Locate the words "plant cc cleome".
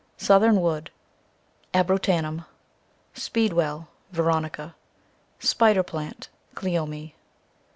5.83-7.13